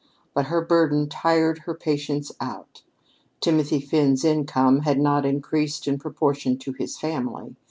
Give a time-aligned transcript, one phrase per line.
[0.33, 2.81] But her burden tired her patience out.
[3.39, 7.55] Timothy Finn's income had not increased in proportion to his family.